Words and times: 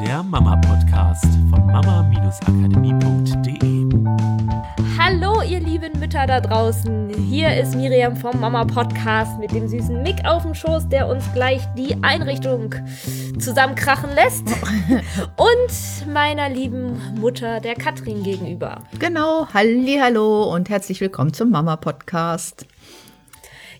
der 0.00 0.22
Mama-Podcast 0.22 1.24
von 1.48 1.66
mama-akademie.de. 1.66 3.86
Hallo, 4.98 5.40
ihr 5.40 5.60
lieben 5.60 5.98
Mütter 5.98 6.26
da 6.26 6.40
draußen. 6.40 7.08
Hier 7.30 7.56
ist 7.56 7.74
Miriam 7.74 8.14
vom 8.14 8.38
Mama 8.38 8.66
Podcast 8.66 9.38
mit 9.38 9.52
dem 9.52 9.66
süßen 9.66 10.02
Mick 10.02 10.22
auf 10.26 10.42
dem 10.42 10.54
Schoß, 10.54 10.90
der 10.90 11.08
uns 11.08 11.24
gleich 11.32 11.62
die 11.78 11.96
Einrichtung 12.02 12.74
zusammenkrachen 13.38 14.10
lässt. 14.14 14.44
Und 15.36 16.12
meiner 16.12 16.50
lieben 16.50 17.00
Mutter, 17.18 17.60
der 17.60 17.74
Katrin, 17.74 18.22
gegenüber. 18.22 18.82
Genau, 18.98 19.48
halli, 19.54 19.98
hallo 20.02 20.52
und 20.52 20.68
herzlich 20.68 21.00
willkommen 21.00 21.32
zum 21.32 21.48
Mama 21.50 21.76
Podcast. 21.76 22.66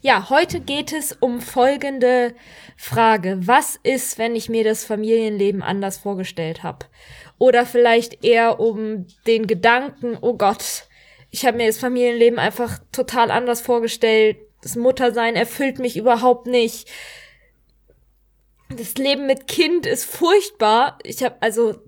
Ja, 0.07 0.31
heute 0.31 0.61
geht 0.61 0.93
es 0.93 1.11
um 1.19 1.41
folgende 1.41 2.33
Frage. 2.77 3.39
Was 3.41 3.75
ist, 3.83 4.19
wenn 4.19 4.37
ich 4.37 4.49
mir 4.49 4.63
das 4.63 4.85
Familienleben 4.85 5.63
anders 5.65 5.99
vorgestellt 5.99 6.63
habe? 6.63 6.87
Oder 7.39 7.67
vielleicht 7.67 8.25
eher 8.25 8.61
um 8.61 9.09
den 9.27 9.49
Gedanken, 9.49 10.17
oh 10.21 10.35
Gott, 10.35 10.87
ich 11.33 11.45
habe 11.45 11.57
mir 11.57 11.67
das 11.67 11.79
Familienleben 11.79 12.39
einfach 12.39 12.79
total 12.93 13.33
anders 13.33 13.61
vorgestellt. 13.61 14.37
Das 14.63 14.77
Muttersein 14.77 15.35
erfüllt 15.35 15.81
mich 15.81 15.97
überhaupt 15.97 16.47
nicht. 16.47 16.89
Das 18.69 18.95
Leben 18.95 19.27
mit 19.27 19.49
Kind 19.49 19.87
ist 19.87 20.05
furchtbar. 20.05 21.01
Ich 21.03 21.25
habe 21.25 21.35
also 21.41 21.81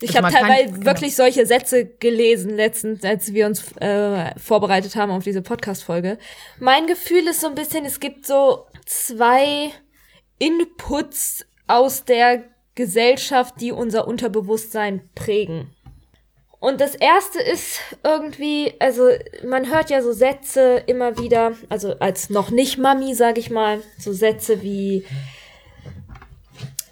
ich 0.00 0.16
habe 0.16 0.30
teilweise 0.30 0.72
kann, 0.72 0.84
wirklich 0.84 1.16
genau. 1.16 1.28
solche 1.28 1.46
Sätze 1.46 1.86
gelesen 1.86 2.54
letztens, 2.54 3.04
als 3.04 3.32
wir 3.32 3.46
uns 3.46 3.72
äh, 3.78 4.38
vorbereitet 4.38 4.94
haben 4.96 5.10
auf 5.10 5.24
diese 5.24 5.42
Podcast-Folge. 5.42 6.18
Mein 6.58 6.86
Gefühl 6.86 7.26
ist 7.26 7.40
so 7.40 7.46
ein 7.46 7.54
bisschen, 7.54 7.84
es 7.84 7.98
gibt 8.00 8.26
so 8.26 8.66
zwei 8.84 9.70
Inputs 10.38 11.46
aus 11.66 12.04
der 12.04 12.44
Gesellschaft, 12.74 13.54
die 13.60 13.72
unser 13.72 14.06
Unterbewusstsein 14.06 15.08
prägen. 15.14 15.72
Und 16.58 16.80
das 16.80 16.94
erste 16.94 17.40
ist 17.40 17.80
irgendwie, 18.02 18.74
also 18.78 19.08
man 19.44 19.70
hört 19.70 19.90
ja 19.90 20.02
so 20.02 20.12
Sätze 20.12 20.82
immer 20.86 21.18
wieder, 21.18 21.52
also 21.68 21.98
als 21.98 22.30
noch 22.30 22.50
nicht 22.50 22.78
Mami, 22.78 23.14
sag 23.14 23.38
ich 23.38 23.50
mal, 23.50 23.82
so 23.98 24.12
Sätze 24.12 24.62
wie, 24.62 25.04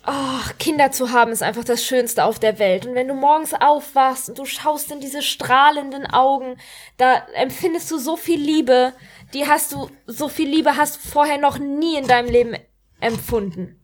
oh, 0.06 0.40
Kinder 0.58 0.90
zu 0.90 1.12
haben 1.12 1.32
ist 1.32 1.42
einfach 1.42 1.64
das 1.64 1.84
Schönste 1.84 2.24
auf 2.24 2.38
der 2.38 2.58
Welt. 2.58 2.86
Und 2.86 2.94
wenn 2.94 3.08
du 3.08 3.14
morgens 3.14 3.54
aufwachst 3.54 4.28
und 4.28 4.38
du 4.38 4.44
schaust 4.44 4.90
in 4.90 5.00
diese 5.00 5.22
strahlenden 5.22 6.06
Augen, 6.06 6.56
da 6.96 7.26
empfindest 7.34 7.90
du 7.90 7.98
so 7.98 8.16
viel 8.16 8.40
Liebe. 8.40 8.92
Die 9.32 9.46
hast 9.46 9.72
du, 9.72 9.90
so 10.06 10.28
viel 10.28 10.48
Liebe 10.48 10.76
hast 10.76 10.96
du 10.96 11.08
vorher 11.08 11.38
noch 11.38 11.58
nie 11.58 11.96
in 11.96 12.06
deinem 12.06 12.28
Leben 12.28 12.56
empfunden. 13.00 13.80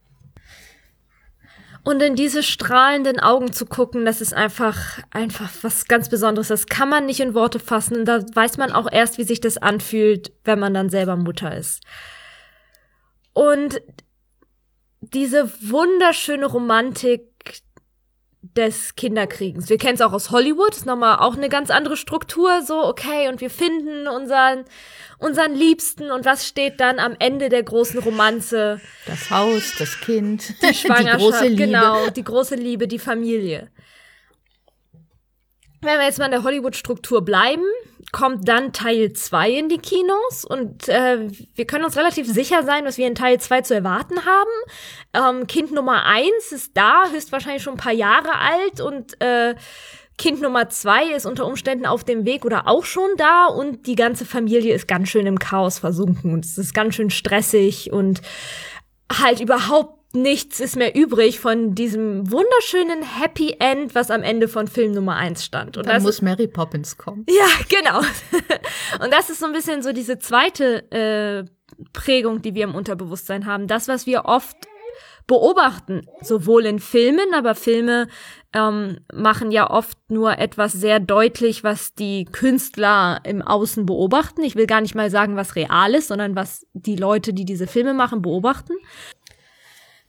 Und 1.82 2.02
in 2.02 2.14
diese 2.14 2.42
strahlenden 2.42 3.20
Augen 3.20 3.52
zu 3.52 3.64
gucken, 3.64 4.04
das 4.04 4.20
ist 4.20 4.34
einfach, 4.34 4.98
einfach 5.10 5.50
was 5.62 5.86
ganz 5.86 6.10
Besonderes. 6.10 6.48
Das 6.48 6.66
kann 6.66 6.90
man 6.90 7.06
nicht 7.06 7.20
in 7.20 7.34
Worte 7.34 7.58
fassen. 7.58 7.96
Und 7.96 8.04
da 8.04 8.22
weiß 8.34 8.58
man 8.58 8.72
auch 8.72 8.86
erst, 8.90 9.16
wie 9.16 9.24
sich 9.24 9.40
das 9.40 9.56
anfühlt, 9.56 10.32
wenn 10.44 10.58
man 10.58 10.74
dann 10.74 10.90
selber 10.90 11.16
Mutter 11.16 11.56
ist. 11.56 11.82
Und 13.32 13.80
diese 15.00 15.50
wunderschöne 15.62 16.46
Romantik 16.46 17.30
des 18.42 18.94
Kinderkriegens. 18.94 19.68
Wir 19.68 19.76
kennen 19.76 19.94
es 19.94 20.00
auch 20.00 20.12
aus 20.12 20.30
Hollywood, 20.30 20.70
ist 20.70 20.86
nochmal 20.86 21.18
auch 21.18 21.36
eine 21.36 21.48
ganz 21.48 21.70
andere 21.70 21.96
Struktur, 21.96 22.62
so, 22.62 22.84
okay, 22.84 23.28
und 23.28 23.40
wir 23.40 23.50
finden 23.50 24.08
unseren, 24.08 24.64
unseren 25.18 25.54
Liebsten 25.54 26.10
und 26.10 26.24
was 26.24 26.46
steht 26.46 26.80
dann 26.80 26.98
am 26.98 27.14
Ende 27.18 27.50
der 27.50 27.62
großen 27.62 28.00
Romanze? 28.00 28.80
Das 29.06 29.30
Haus, 29.30 29.74
das 29.78 30.00
Kind, 30.00 30.54
die 30.62 30.74
Schwangerschaft, 30.74 31.14
die 31.20 31.24
große 31.24 31.46
Liebe. 31.48 31.64
genau, 31.64 32.10
die 32.10 32.24
große 32.24 32.54
Liebe, 32.54 32.88
die 32.88 32.98
Familie. 32.98 33.70
Wenn 35.82 35.98
wir 35.98 36.06
jetzt 36.06 36.18
mal 36.18 36.26
in 36.26 36.32
der 36.32 36.42
Hollywood-Struktur 36.42 37.24
bleiben, 37.24 37.64
kommt 38.12 38.48
dann 38.48 38.72
Teil 38.72 39.12
2 39.12 39.50
in 39.50 39.68
die 39.68 39.78
Kinos 39.78 40.44
und 40.44 40.88
äh, 40.88 41.28
wir 41.54 41.66
können 41.66 41.84
uns 41.84 41.96
relativ 41.96 42.26
sicher 42.26 42.64
sein, 42.64 42.84
was 42.84 42.98
wir 42.98 43.06
in 43.06 43.14
Teil 43.14 43.40
2 43.40 43.62
zu 43.62 43.74
erwarten 43.74 44.16
haben. 44.24 45.38
Ähm, 45.40 45.46
kind 45.46 45.72
Nummer 45.72 46.04
1 46.06 46.52
ist 46.52 46.76
da, 46.76 47.04
höchstwahrscheinlich 47.10 47.62
schon 47.62 47.74
ein 47.74 47.80
paar 47.80 47.92
Jahre 47.92 48.38
alt 48.38 48.80
und 48.80 49.20
äh, 49.20 49.54
Kind 50.18 50.42
Nummer 50.42 50.68
2 50.68 51.14
ist 51.14 51.24
unter 51.24 51.46
Umständen 51.46 51.86
auf 51.86 52.04
dem 52.04 52.26
Weg 52.26 52.44
oder 52.44 52.68
auch 52.68 52.84
schon 52.84 53.08
da 53.16 53.46
und 53.46 53.86
die 53.86 53.94
ganze 53.94 54.26
Familie 54.26 54.74
ist 54.74 54.86
ganz 54.86 55.08
schön 55.08 55.26
im 55.26 55.38
Chaos 55.38 55.78
versunken 55.78 56.34
und 56.34 56.44
es 56.44 56.58
ist 56.58 56.74
ganz 56.74 56.94
schön 56.96 57.10
stressig 57.10 57.90
und 57.92 58.20
halt 59.10 59.40
überhaupt 59.40 59.99
nichts 60.12 60.60
ist 60.60 60.76
mehr 60.76 60.94
übrig 60.96 61.40
von 61.40 61.74
diesem 61.74 62.30
wunderschönen 62.30 63.02
Happy 63.02 63.56
End, 63.58 63.94
was 63.94 64.10
am 64.10 64.22
Ende 64.22 64.48
von 64.48 64.66
Film 64.66 64.92
Nummer 64.92 65.16
eins 65.16 65.44
stand. 65.44 65.76
Und 65.76 65.86
Dann 65.86 66.02
muss 66.02 66.22
Mary 66.22 66.48
Poppins 66.48 66.96
kommen. 66.96 67.24
Ja, 67.28 67.46
genau. 67.68 68.00
Und 69.04 69.12
das 69.12 69.30
ist 69.30 69.40
so 69.40 69.46
ein 69.46 69.52
bisschen 69.52 69.82
so 69.82 69.92
diese 69.92 70.18
zweite 70.18 70.90
äh, 70.90 71.44
Prägung, 71.92 72.42
die 72.42 72.54
wir 72.54 72.64
im 72.64 72.74
Unterbewusstsein 72.74 73.46
haben. 73.46 73.66
Das, 73.66 73.88
was 73.88 74.06
wir 74.06 74.24
oft 74.24 74.56
beobachten, 75.30 76.02
sowohl 76.22 76.66
in 76.66 76.80
Filmen, 76.80 77.34
aber 77.34 77.54
Filme 77.54 78.08
ähm, 78.52 78.98
machen 79.14 79.52
ja 79.52 79.70
oft 79.70 79.96
nur 80.08 80.38
etwas 80.38 80.72
sehr 80.72 80.98
deutlich, 80.98 81.62
was 81.62 81.94
die 81.94 82.24
Künstler 82.24 83.20
im 83.22 83.40
Außen 83.40 83.86
beobachten. 83.86 84.42
Ich 84.42 84.56
will 84.56 84.66
gar 84.66 84.80
nicht 84.80 84.96
mal 84.96 85.08
sagen, 85.08 85.36
was 85.36 85.54
real 85.54 85.94
ist, 85.94 86.08
sondern 86.08 86.34
was 86.34 86.66
die 86.72 86.96
Leute, 86.96 87.32
die 87.32 87.44
diese 87.44 87.68
Filme 87.68 87.94
machen, 87.94 88.22
beobachten. 88.22 88.72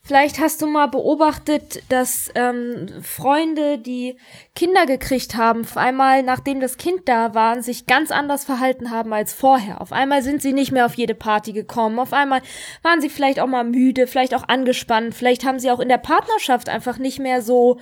Vielleicht 0.03 0.39
hast 0.39 0.61
du 0.63 0.67
mal 0.67 0.87
beobachtet, 0.87 1.83
dass 1.89 2.31
ähm, 2.33 2.87
Freunde, 3.03 3.77
die 3.77 4.17
Kinder 4.55 4.87
gekriegt 4.87 5.35
haben, 5.35 5.61
auf 5.61 5.77
einmal, 5.77 6.23
nachdem 6.23 6.59
das 6.59 6.77
Kind 6.77 7.07
da 7.07 7.35
war, 7.35 7.61
sich 7.61 7.85
ganz 7.85 8.09
anders 8.09 8.43
verhalten 8.43 8.89
haben 8.89 9.13
als 9.13 9.31
vorher. 9.31 9.79
Auf 9.79 9.91
einmal 9.91 10.23
sind 10.23 10.41
sie 10.41 10.53
nicht 10.53 10.71
mehr 10.71 10.87
auf 10.87 10.95
jede 10.95 11.13
Party 11.13 11.53
gekommen. 11.53 11.99
Auf 11.99 12.13
einmal 12.13 12.41
waren 12.81 12.99
sie 12.99 13.09
vielleicht 13.09 13.39
auch 13.39 13.47
mal 13.47 13.63
müde, 13.63 14.07
vielleicht 14.07 14.33
auch 14.33 14.47
angespannt. 14.47 15.13
Vielleicht 15.13 15.45
haben 15.45 15.59
sie 15.59 15.69
auch 15.69 15.79
in 15.79 15.89
der 15.89 15.99
Partnerschaft 15.99 16.67
einfach 16.67 16.97
nicht 16.97 17.19
mehr 17.19 17.43
so 17.43 17.79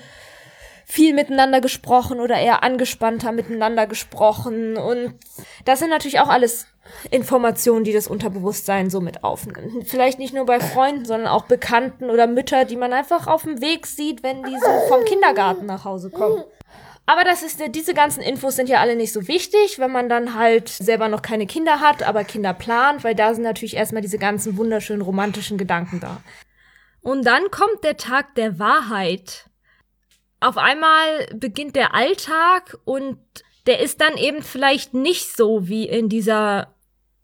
viel 0.85 1.13
miteinander 1.13 1.62
gesprochen 1.62 2.19
oder 2.19 2.38
eher 2.38 2.63
angespannter 2.63 3.31
miteinander 3.31 3.88
gesprochen. 3.88 4.75
Und 4.75 5.13
das 5.63 5.79
sind 5.79 5.90
natürlich 5.90 6.19
auch 6.19 6.29
alles 6.29 6.66
Informationen, 7.11 7.83
die 7.83 7.94
das 7.94 8.07
Unterbewusstsein 8.07 8.89
so 8.89 9.01
mit 9.01 9.23
aufnimmt. 9.23 9.88
Vielleicht 9.88 10.19
nicht 10.19 10.33
nur 10.33 10.45
bei 10.45 10.59
Freunden, 10.59 11.05
sondern 11.05 11.27
auch 11.27 11.45
Bekannten 11.45 12.09
oder 12.09 12.27
Mütter, 12.27 12.66
die 12.66 12.75
man 12.75 12.94
einfach 12.94 13.27
auf 13.27 13.44
dem 13.44 13.61
Weg 13.61 13.88
sieht, 13.88 14.23
wenn 14.23 14.44
die 14.44 14.57
so 14.57 14.88
vom 14.88 15.05
Kindergarten 15.05 15.66
nach 15.66 15.85
Hause 15.85 16.09
kommen. 16.09 16.44
Aber 17.05 17.23
das 17.23 17.41
ist, 17.41 17.59
diese 17.73 17.95
ganzen 17.95 18.22
Infos 18.22 18.55
sind 18.55 18.69
ja 18.69 18.81
alle 18.81 18.95
nicht 18.95 19.11
so 19.11 19.28
wichtig, 19.28 19.79
wenn 19.79 19.91
man 19.91 20.09
dann 20.09 20.35
halt 20.35 20.69
selber 20.69 21.07
noch 21.07 21.23
keine 21.23 21.47
Kinder 21.47 21.79
hat, 21.79 22.03
aber 22.03 22.23
Kinder 22.23 22.53
plant, 22.53 23.03
weil 23.03 23.16
da 23.16 23.33
sind 23.33 23.44
natürlich 23.44 23.75
erstmal 23.75 24.03
diese 24.03 24.19
ganzen 24.19 24.57
wunderschönen 24.57 25.01
romantischen 25.01 25.57
Gedanken 25.57 25.99
da. 25.99 26.22
Und 27.01 27.25
dann 27.25 27.49
kommt 27.49 27.83
der 27.83 27.97
Tag 27.97 28.35
der 28.35 28.59
Wahrheit. 28.59 29.45
Auf 30.39 30.57
einmal 30.57 31.28
beginnt 31.33 31.75
der 31.75 31.95
Alltag 31.95 32.78
und 32.85 33.17
der 33.66 33.79
ist 33.79 34.01
dann 34.01 34.16
eben 34.16 34.44
vielleicht 34.44 34.94
nicht 34.94 35.35
so 35.35 35.67
wie 35.67 35.88
in 35.88 36.09
dieser 36.09 36.75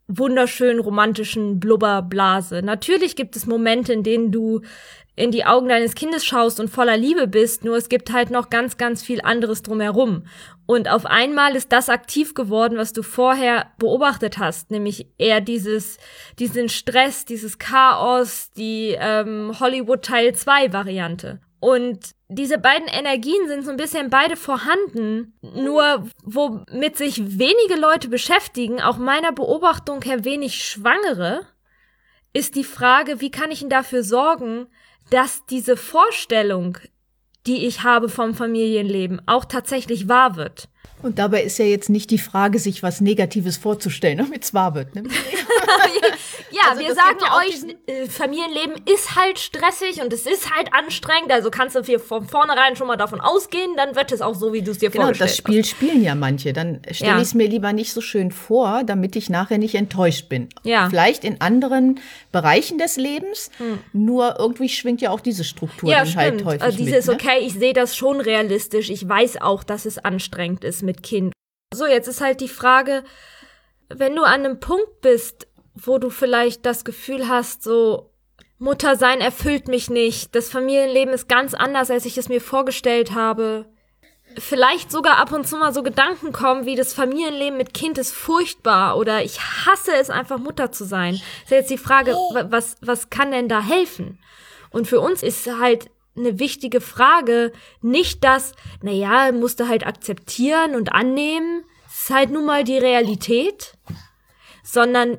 wunderschönen 0.08 0.80
romantischen 0.80 1.60
Blubberblase. 1.60 2.62
Natürlich 2.62 3.16
gibt 3.16 3.36
es 3.36 3.46
Momente, 3.46 3.94
in 3.94 4.04
denen 4.04 4.32
du 4.32 4.62
in 5.16 5.32
die 5.32 5.46
Augen 5.46 5.70
deines 5.70 5.96
Kindes 5.96 6.26
schaust 6.26 6.60
und 6.60 6.70
voller 6.70 6.98
Liebe 6.98 7.28
bist, 7.28 7.64
nur 7.64 7.78
es 7.78 7.88
gibt 7.88 8.12
halt 8.12 8.32
noch 8.32 8.50
ganz, 8.50 8.78
ganz 8.78 9.02
viel 9.02 9.22
anderes 9.22 9.62
drumherum. 9.62 10.26
Und 10.66 10.90
auf 10.90 11.06
einmal 11.06 11.56
ist 11.56 11.72
das 11.72 11.90
aktiv 11.90 12.34
geworden, 12.34 12.78
was 12.78 12.92
du 12.92 13.02
vorher 13.02 13.72
beobachtet 13.78 14.40
hast, 14.40 14.72
nämlich 14.72 15.08
eher 15.18 15.40
dieses, 15.40 15.98
diesen 16.40 16.70
Stress, 16.70 17.24
dieses 17.24 17.60
Chaos, 17.60 18.52
die 18.58 18.96
ähm, 19.00 19.54
Hollywood 19.60 20.04
Teil 20.04 20.36
2 20.36 20.74
Variante. 20.74 21.40
Und 21.66 22.12
diese 22.28 22.60
beiden 22.60 22.88
Energien 22.88 23.48
sind 23.48 23.66
so 23.66 23.72
ein 23.72 23.78
bisschen 23.78 24.12
beide 24.12 24.36
vorhanden, 24.36 25.34
nur 25.42 26.08
womit 26.24 26.96
sich 26.96 27.40
wenige 27.40 27.74
Leute 27.74 28.08
beschäftigen, 28.08 28.84
auch 28.84 28.98
meiner 28.98 29.32
Beobachtung 29.32 30.04
her 30.04 30.24
wenig 30.24 30.64
Schwangere, 30.64 31.48
ist 32.34 32.54
die 32.54 32.64
Frage, 32.64 33.20
wie 33.20 33.32
kann 33.32 33.50
ich 33.50 33.62
denn 33.62 33.72
dafür 33.72 34.04
sorgen, 34.04 34.68
dass 35.10 35.48
diese 35.48 35.76
Vorstellung, 35.76 36.78
die 37.48 37.66
ich 37.66 37.82
habe 37.82 38.10
vom 38.10 38.36
Familienleben, 38.36 39.24
auch 39.26 39.46
tatsächlich 39.46 40.08
wahr 40.08 40.36
wird. 40.36 40.70
Und 41.02 41.18
dabei 41.18 41.42
ist 41.42 41.58
ja 41.58 41.66
jetzt 41.66 41.90
nicht 41.90 42.12
die 42.12 42.20
Frage, 42.20 42.60
sich 42.60 42.84
was 42.84 43.02
Negatives 43.02 43.58
vorzustellen, 43.58 44.18
damit 44.20 44.44
es 44.44 44.54
wahr 44.54 44.76
wird. 44.76 44.94
Ne? 44.94 45.02
Ja, 46.52 46.70
Also 46.72 46.82
wir 46.82 46.94
sagen 46.96 47.18
ja 47.22 47.38
euch, 47.38 47.76
äh, 47.88 48.08
Familienleben 48.08 48.76
ist 48.92 49.16
halt 49.16 49.40
stressig 49.40 50.02
und 50.02 50.14
es 50.14 50.26
ist 50.26 50.54
halt 50.56 50.70
anstrengend, 50.74 51.32
also 51.32 51.50
kannst 51.52 51.76
du 51.76 51.84
hier 51.84 52.00
von 52.00 52.26
vornherein 52.28 52.76
schon 52.76 52.88
mal 52.88 52.96
davon 52.98 53.20
ausgehen, 53.20 53.76
dann 53.76 53.96
wird 53.96 54.12
es 54.12 54.22
auch 54.22 54.36
so, 54.36 54.54
wie 54.54 54.62
du 54.62 54.72
es 54.72 54.78
dir 54.78 54.90
Genau, 54.90 55.04
vorgestellt 55.06 55.30
das 55.32 55.38
Spiel 55.38 55.66
spielen 55.66 56.04
ja 56.04 56.16
manche. 56.16 56.54
Dann 56.54 56.82
stelle 56.92 57.12
Ja. 57.12 57.18
ich 57.18 57.24
es 57.24 57.34
mir 57.34 57.48
lieber 57.48 57.74
nicht 57.74 57.92
so 57.94 58.02
schön 58.02 58.32
vor, 58.32 58.84
damit 58.86 59.16
ich 59.16 59.30
nachher 59.30 59.58
nicht 59.58 59.76
enttäuscht 59.76 60.30
bin. 60.30 60.50
Ja. 60.64 60.90
Vielleicht 60.90 61.24
in 61.24 61.42
anderen 61.42 62.00
Bereichen 62.32 62.78
des 62.78 62.98
Lebens, 62.98 63.50
nur 63.94 64.36
irgendwie 64.40 64.70
schwingt 64.70 65.02
ja 65.02 65.12
auch 65.12 65.20
diese 65.22 65.44
Struktur 65.44 65.90
Ja, 65.90 66.04
dann 66.04 66.16
halt 66.16 66.34
stimmt. 66.36 66.46
häufig 66.46 66.62
Also 66.64 66.78
dieses, 66.78 67.08
mit. 67.08 67.24
Ne? 67.24 67.30
okay, 67.30 67.40
ich 67.46 67.54
sehe 67.54 67.74
das 67.74 67.96
schon 67.96 68.22
realistisch. 68.22 68.90
Ich 68.90 69.08
weiß 69.08 69.42
auch, 69.42 69.64
dass 69.64 69.86
es 69.86 69.98
anstrengend 69.98 70.64
ist 70.64 70.84
mit 70.84 71.04
Kind. 71.04 71.34
So, 71.74 71.86
jetzt 71.86 72.08
ist 72.08 72.22
halt 72.22 72.40
die 72.42 72.48
Frage, 72.48 73.04
wenn 73.90 74.16
du 74.16 74.24
an 74.24 74.46
einem 74.46 74.60
Punkt 74.60 75.02
bist, 75.02 75.48
wo 75.76 75.98
du 75.98 76.10
vielleicht 76.10 76.66
das 76.66 76.86
Gefühl 76.86 77.28
hast, 77.28 77.64
so, 77.64 78.10
Mutter 78.58 78.96
sein 78.96 79.20
erfüllt 79.22 79.68
mich 79.68 79.90
nicht, 79.90 80.34
das 80.34 80.50
Familienleben 80.50 81.14
ist 81.14 81.28
ganz 81.28 81.54
anders, 81.54 81.92
als 81.92 82.06
ich 82.06 82.18
es 82.18 82.30
mir 82.30 82.40
vorgestellt 82.42 83.14
habe. 83.14 83.66
Vielleicht 84.38 84.92
sogar 84.92 85.18
ab 85.18 85.32
und 85.34 85.48
zu 85.48 85.58
mal 85.58 85.74
so 85.74 85.84
Gedanken 85.84 86.32
kommen, 86.32 86.66
wie 86.66 86.76
das 86.76 86.94
Familienleben 86.94 87.58
mit 87.58 87.74
Kind 87.74 87.98
ist 87.98 88.12
furchtbar 88.12 88.98
oder 88.98 89.24
ich 89.24 89.40
hasse 89.40 89.92
es 89.94 90.10
einfach 90.10 90.40
Mutter 90.40 90.72
zu 90.72 90.86
sein. 90.86 91.16
Ist 91.44 91.52
jetzt 91.52 91.70
die 91.70 91.78
Frage, 91.78 92.12
wa- 92.14 92.48
was, 92.50 92.76
was 92.82 93.10
kann 93.10 93.32
denn 93.32 93.48
da 93.50 93.62
helfen? 93.62 94.20
Und 94.72 94.88
für 94.88 95.00
uns 95.00 95.22
ist 95.24 95.48
halt 95.60 95.90
eine 96.18 96.40
wichtige 96.40 96.82
Frage 96.82 97.52
nicht 97.82 98.24
das, 98.24 98.54
naja, 98.82 99.32
musst 99.34 99.60
du 99.60 99.68
halt 99.68 99.86
akzeptieren 99.86 100.76
und 100.76 100.94
annehmen, 100.94 101.64
ist 101.88 102.10
halt 102.10 102.30
nun 102.30 102.46
mal 102.46 102.64
die 102.64 102.78
Realität, 102.78 103.74
sondern 104.64 105.18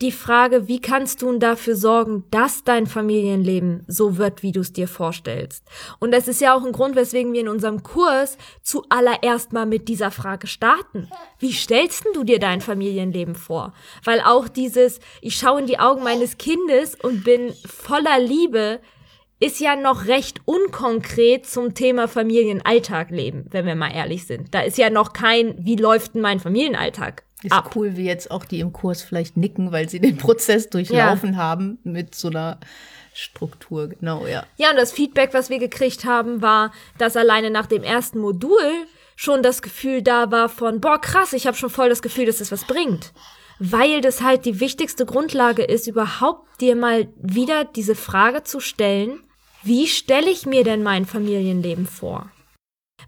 die 0.00 0.12
Frage, 0.12 0.68
wie 0.68 0.80
kannst 0.80 1.22
du 1.22 1.38
dafür 1.38 1.74
sorgen, 1.74 2.24
dass 2.30 2.62
dein 2.62 2.86
Familienleben 2.86 3.84
so 3.88 4.16
wird, 4.16 4.42
wie 4.42 4.52
du 4.52 4.60
es 4.60 4.72
dir 4.72 4.86
vorstellst? 4.86 5.64
Und 5.98 6.12
das 6.12 6.28
ist 6.28 6.40
ja 6.40 6.54
auch 6.54 6.64
ein 6.64 6.72
Grund, 6.72 6.94
weswegen 6.94 7.32
wir 7.32 7.40
in 7.40 7.48
unserem 7.48 7.82
Kurs 7.82 8.38
zuallererst 8.62 9.52
mal 9.52 9.66
mit 9.66 9.88
dieser 9.88 10.12
Frage 10.12 10.46
starten. 10.46 11.08
Wie 11.40 11.52
stellst 11.52 12.04
du 12.14 12.22
dir 12.22 12.38
dein 12.38 12.60
Familienleben 12.60 13.34
vor? 13.34 13.72
Weil 14.04 14.20
auch 14.20 14.46
dieses, 14.46 15.00
ich 15.20 15.34
schaue 15.36 15.60
in 15.60 15.66
die 15.66 15.80
Augen 15.80 16.04
meines 16.04 16.38
Kindes 16.38 16.94
und 16.94 17.24
bin 17.24 17.52
voller 17.66 18.20
Liebe, 18.20 18.80
ist 19.40 19.60
ja 19.60 19.76
noch 19.76 20.06
recht 20.06 20.40
unkonkret 20.44 21.46
zum 21.46 21.74
Thema 21.74 22.08
Familienalltag 22.08 23.10
leben, 23.10 23.46
wenn 23.50 23.66
wir 23.66 23.76
mal 23.76 23.92
ehrlich 23.92 24.26
sind. 24.26 24.52
Da 24.52 24.60
ist 24.60 24.78
ja 24.78 24.90
noch 24.90 25.12
kein, 25.12 25.54
wie 25.58 25.76
läuft 25.76 26.14
denn 26.14 26.22
mein 26.22 26.40
Familienalltag 26.40 27.22
Ist 27.42 27.52
ab? 27.52 27.70
cool, 27.76 27.96
wie 27.96 28.04
jetzt 28.04 28.30
auch 28.30 28.44
die 28.44 28.60
im 28.60 28.72
Kurs 28.72 29.02
vielleicht 29.02 29.36
nicken, 29.36 29.70
weil 29.70 29.88
sie 29.88 30.00
den 30.00 30.16
Prozess 30.16 30.70
durchlaufen 30.70 31.36
haben 31.36 31.78
mit 31.84 32.14
so 32.14 32.28
einer 32.28 32.58
Struktur. 33.14 33.88
Genau, 33.88 34.26
ja. 34.26 34.44
Ja, 34.56 34.70
und 34.70 34.76
das 34.76 34.92
Feedback, 34.92 35.34
was 35.34 35.50
wir 35.50 35.58
gekriegt 35.58 36.04
haben, 36.04 36.42
war, 36.42 36.72
dass 36.98 37.16
alleine 37.16 37.50
nach 37.50 37.66
dem 37.66 37.82
ersten 37.84 38.18
Modul 38.18 38.58
schon 39.14 39.42
das 39.42 39.62
Gefühl 39.62 40.02
da 40.02 40.30
war 40.30 40.48
von, 40.48 40.80
boah, 40.80 41.00
krass, 41.00 41.32
ich 41.32 41.46
habe 41.46 41.56
schon 41.56 41.70
voll 41.70 41.88
das 41.88 42.02
Gefühl, 42.02 42.26
dass 42.26 42.38
das 42.38 42.52
was 42.52 42.64
bringt. 42.64 43.12
Weil 43.60 44.00
das 44.00 44.22
halt 44.22 44.44
die 44.44 44.60
wichtigste 44.60 45.04
Grundlage 45.04 45.64
ist, 45.64 45.88
überhaupt 45.88 46.60
dir 46.60 46.76
mal 46.76 47.08
wieder 47.20 47.64
diese 47.64 47.96
Frage 47.96 48.44
zu 48.44 48.60
stellen, 48.60 49.20
wie 49.62 49.86
stelle 49.86 50.30
ich 50.30 50.46
mir 50.46 50.64
denn 50.64 50.82
mein 50.82 51.06
Familienleben 51.06 51.86
vor? 51.86 52.30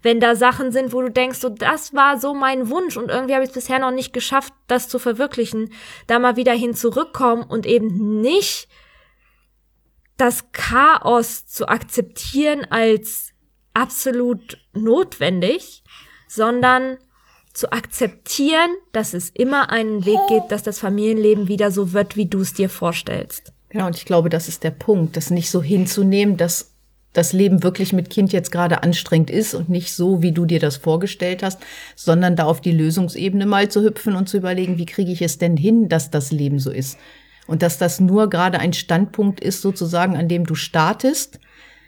Wenn 0.01 0.19
da 0.19 0.35
Sachen 0.35 0.71
sind, 0.71 0.93
wo 0.93 1.01
du 1.01 1.11
denkst, 1.11 1.39
so 1.39 1.49
das 1.49 1.93
war 1.93 2.19
so 2.19 2.33
mein 2.33 2.69
Wunsch 2.69 2.97
und 2.97 3.09
irgendwie 3.09 3.33
habe 3.33 3.43
ich 3.43 3.49
es 3.49 3.55
bisher 3.55 3.79
noch 3.79 3.91
nicht 3.91 4.13
geschafft, 4.13 4.53
das 4.67 4.89
zu 4.89 4.99
verwirklichen, 4.99 5.71
da 6.07 6.17
mal 6.17 6.37
wieder 6.37 6.53
hin 6.53 6.73
zurückkommen 6.73 7.43
und 7.43 7.65
eben 7.65 8.21
nicht 8.21 8.67
das 10.17 10.51
Chaos 10.51 11.45
zu 11.45 11.67
akzeptieren 11.67 12.65
als 12.69 13.31
absolut 13.73 14.57
notwendig, 14.73 15.83
sondern 16.27 16.97
zu 17.53 17.71
akzeptieren, 17.71 18.69
dass 18.93 19.13
es 19.13 19.29
immer 19.29 19.69
einen 19.71 20.05
Weg 20.05 20.19
gibt, 20.29 20.51
dass 20.51 20.63
das 20.63 20.79
Familienleben 20.79 21.47
wieder 21.47 21.69
so 21.71 21.93
wird, 21.93 22.15
wie 22.15 22.27
du 22.27 22.41
es 22.41 22.53
dir 22.53 22.69
vorstellst. 22.69 23.53
Genau, 23.71 23.87
und 23.87 23.95
ich 23.95 24.03
glaube, 24.03 24.29
das 24.29 24.49
ist 24.49 24.65
der 24.65 24.71
Punkt, 24.71 25.15
das 25.15 25.29
nicht 25.29 25.49
so 25.49 25.63
hinzunehmen, 25.63 26.35
dass 26.35 26.73
das 27.13 27.31
Leben 27.31 27.63
wirklich 27.63 27.93
mit 27.93 28.09
Kind 28.09 28.33
jetzt 28.33 28.51
gerade 28.51 28.83
anstrengend 28.83 29.29
ist 29.29 29.53
und 29.53 29.69
nicht 29.69 29.93
so, 29.93 30.21
wie 30.21 30.33
du 30.33 30.45
dir 30.45 30.59
das 30.59 30.75
vorgestellt 30.75 31.41
hast, 31.41 31.59
sondern 31.95 32.35
da 32.35 32.45
auf 32.45 32.59
die 32.59 32.73
Lösungsebene 32.73 33.45
mal 33.45 33.69
zu 33.69 33.81
hüpfen 33.81 34.15
und 34.15 34.27
zu 34.27 34.37
überlegen, 34.37 34.77
wie 34.77 34.85
kriege 34.85 35.11
ich 35.11 35.21
es 35.21 35.37
denn 35.37 35.55
hin, 35.55 35.87
dass 35.87 36.11
das 36.11 36.31
Leben 36.31 36.59
so 36.59 36.69
ist. 36.69 36.97
Und 37.47 37.61
dass 37.61 37.77
das 37.77 38.01
nur 38.01 38.29
gerade 38.29 38.59
ein 38.59 38.73
Standpunkt 38.73 39.39
ist, 39.39 39.61
sozusagen, 39.61 40.17
an 40.17 40.27
dem 40.27 40.45
du 40.45 40.55
startest 40.55 41.39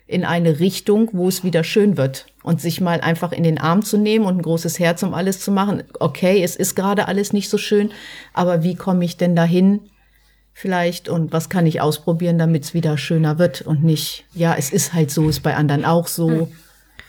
in 0.08 0.24
eine 0.24 0.60
Richtung, 0.60 1.10
wo 1.12 1.28
es 1.28 1.44
wieder 1.44 1.66
schön 1.66 1.98
wird. 1.98 2.28
Und 2.44 2.62
sich 2.62 2.80
mal 2.80 3.02
einfach 3.02 3.34
in 3.34 3.44
den 3.44 3.58
Arm 3.58 3.84
zu 3.84 3.98
nehmen 3.98 4.26
und 4.26 4.38
ein 4.38 4.42
großes 4.42 4.80
Herz, 4.80 5.04
um 5.04 5.14
alles 5.14 5.40
zu 5.42 5.52
machen. 5.52 5.84
Okay, 6.00 6.44
es 6.44 6.56
ist 6.56 6.76
gerade 6.76 7.08
alles 7.10 7.34
nicht 7.34 7.50
so 7.50 7.58
schön, 7.58 7.92
aber 8.34 8.64
wie 8.64 8.76
komme 8.76 9.06
ich 9.06 9.18
denn 9.18 9.36
dahin, 9.36 9.82
vielleicht 10.54 11.10
und 11.10 11.32
was 11.34 11.50
kann 11.50 11.66
ich 11.66 11.82
ausprobieren, 11.82 12.38
damit 12.38 12.64
es 12.64 12.74
wieder 12.74 12.98
schöner 12.98 13.40
wird 13.40 13.62
und 13.62 13.84
nicht, 13.84 14.26
ja, 14.34 14.56
es 14.56 14.72
ist 14.72 14.94
halt 14.94 15.12
so, 15.12 15.28
ist 15.30 15.42
bei 15.42 15.56
anderen 15.56 15.86
auch 15.86 16.08
so. 16.08 16.50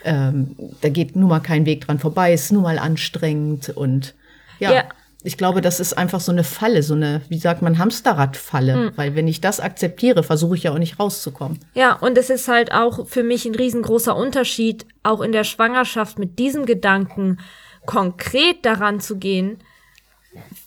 Ähm, 0.05 0.55
da 0.83 0.89
geht 0.91 1.17
nun 1.17 1.29
mal 1.29 1.41
kein 1.41 1.65
Weg 1.67 1.87
dran 1.87 1.99
vorbei, 1.99 2.33
ist 2.33 2.53
nun 2.53 2.63
mal 2.63 2.79
anstrengend 2.79 3.71
und 3.71 4.15
ja, 4.59 4.73
Ja. 4.73 4.85
ich 5.23 5.39
glaube, 5.39 5.63
das 5.63 5.81
ist 5.81 5.97
einfach 5.97 6.21
so 6.21 6.31
eine 6.31 6.45
Falle, 6.45 6.83
so 6.83 6.93
eine, 6.95 7.23
wie 7.31 7.39
sagt 7.39 7.63
man, 7.63 7.79
Hamsterradfalle, 7.79 8.93
weil 8.97 9.15
wenn 9.15 9.27
ich 9.29 9.41
das 9.41 9.61
akzeptiere, 9.61 10.23
versuche 10.23 10.57
ich 10.57 10.65
ja 10.65 10.73
auch 10.73 10.79
nicht 10.79 10.99
rauszukommen. 11.01 11.59
Ja, 11.75 11.95
und 11.95 12.19
es 12.19 12.29
ist 12.29 12.49
halt 12.49 12.73
auch 12.73 13.07
für 13.07 13.23
mich 13.23 13.47
ein 13.47 13.55
riesengroßer 13.55 14.15
Unterschied, 14.15 14.85
auch 15.03 15.23
in 15.23 15.33
der 15.33 15.45
Schwangerschaft 15.45 16.19
mit 16.19 16.39
diesem 16.39 16.67
Gedanken 16.67 17.39
konkret 17.87 18.65
daran 18.67 19.01
zu 19.01 19.17
gehen, 19.17 19.59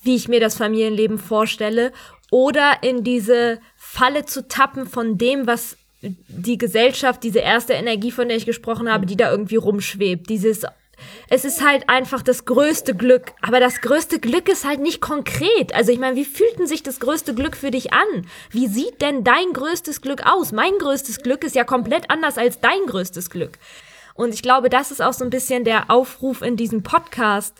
wie 0.02 0.16
ich 0.16 0.28
mir 0.28 0.40
das 0.40 0.56
Familienleben 0.56 1.20
vorstelle, 1.20 1.92
oder 2.32 2.78
in 2.82 3.04
diese 3.04 3.60
Falle 3.76 4.26
zu 4.26 4.48
tappen 4.48 4.88
von 4.88 5.18
dem, 5.18 5.48
was 5.48 5.78
die 6.02 6.58
Gesellschaft, 6.58 7.24
diese 7.24 7.40
erste 7.40 7.74
Energie, 7.74 8.12
von 8.12 8.28
der 8.28 8.38
ich 8.38 8.46
gesprochen 8.46 8.92
habe, 8.92 9.06
die 9.06 9.18
da 9.18 9.32
irgendwie 9.32 9.56
rumschwebt, 9.56 10.30
dieses 10.30 10.66
es 11.30 11.46
ist 11.46 11.64
halt 11.64 11.90
einfach 11.90 12.22
das 12.22 12.46
größte 12.46 12.96
Glück. 12.96 13.34
Aber 13.42 13.60
das 13.60 13.82
größte 13.82 14.20
Glück 14.20 14.50
ist 14.50 14.66
halt 14.66 14.80
nicht 14.80 15.02
konkret. 15.02 15.74
Also 15.76 15.92
ich 15.92 16.00
meine, 16.00 16.16
wie 16.16 16.26
fühlt 16.26 16.58
denn 16.58 16.68
sich 16.68 16.84
das 16.84 17.00
größte 17.00 17.36
Glück 17.36 17.56
für 17.56 17.72
dich 17.72 17.94
an? 17.94 18.28
Wie 18.50 18.68
sieht 18.68 19.02
denn 19.02 19.24
dein 19.24 19.54
größtes 19.54 20.02
Glück 20.02 20.26
aus? 20.26 20.52
Mein 20.52 20.78
größtes 20.80 21.22
Glück 21.22 21.44
ist 21.44 21.56
ja 21.56 21.64
komplett 21.64 22.10
anders 22.10 22.38
als 22.38 22.60
dein 22.60 22.86
größtes 22.88 23.30
Glück. 23.30 23.60
Und 24.16 24.34
ich 24.34 24.42
glaube, 24.42 24.70
das 24.70 24.92
ist 24.92 25.02
auch 25.02 25.14
so 25.14 25.24
ein 25.24 25.30
bisschen 25.30 25.64
der 25.64 25.92
Aufruf 25.92 26.42
in 26.42 26.58
diesem 26.58 26.82
Podcast. 26.82 27.56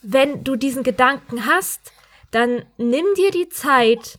Wenn 0.00 0.42
du 0.44 0.56
diesen 0.56 0.82
Gedanken 0.82 1.44
hast, 1.44 1.92
dann 2.30 2.62
nimm 2.76 3.04
dir 3.16 3.30
die 3.30 3.48
Zeit 3.48 4.18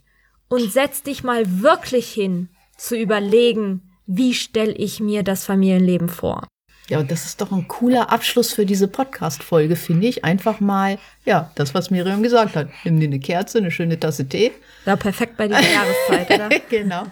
und 0.49 0.71
setz 0.71 1.03
dich 1.03 1.23
mal 1.23 1.61
wirklich 1.61 2.09
hin 2.09 2.49
zu 2.77 2.95
überlegen, 2.95 3.81
wie 4.05 4.33
stelle 4.33 4.73
ich 4.73 4.99
mir 4.99 5.23
das 5.23 5.45
Familienleben 5.45 6.09
vor. 6.09 6.47
Ja, 6.89 6.99
und 6.99 7.11
das 7.11 7.25
ist 7.25 7.41
doch 7.41 7.51
ein 7.51 7.67
cooler 7.67 8.13
Abschluss 8.13 8.53
für 8.53 8.65
diese 8.65 8.87
Podcast-Folge, 8.87 9.75
finde 9.75 10.07
ich. 10.07 10.23
Einfach 10.23 10.61
mal, 10.61 10.97
ja, 11.25 11.51
das, 11.55 11.73
was 11.73 11.91
Miriam 11.91 12.23
gesagt 12.23 12.55
hat. 12.55 12.69
Nimm 12.85 12.99
dir 12.99 13.07
eine 13.07 13.19
Kerze, 13.19 13.57
eine 13.57 13.71
schöne 13.71 13.99
Tasse 13.99 14.27
Tee. 14.27 14.53
War 14.85 14.95
perfekt 14.95 15.35
bei 15.35 15.49
dieser 15.49 15.59
Jahreszeit, 15.73 16.31
oder? 16.31 16.49
genau. 16.69 17.03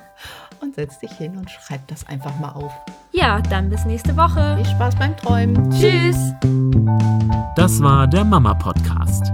Und 0.62 0.76
setz 0.76 1.00
dich 1.00 1.12
hin 1.12 1.38
und 1.38 1.52
schreib 1.52 1.86
das 1.90 2.08
einfach 2.08 2.40
mal 2.40 2.52
auf. 2.52 2.72
Ja, 3.12 3.42
dann 3.42 3.70
bis 3.70 3.84
nächste 3.84 4.16
Woche. 4.16 4.56
Viel 4.56 4.66
Spaß 4.66 4.96
beim 4.96 5.18
Träumen. 5.18 5.70
Tschüss. 5.72 6.18
Das 7.58 7.82
war 7.82 8.08
der 8.08 8.24
Mama 8.24 8.54
Podcast. 8.54 9.34